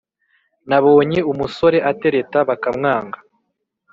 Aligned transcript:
nabonye 0.69 1.19
umusore 1.31 1.77
atereta 1.91 2.37
bakamwanga 2.49 3.17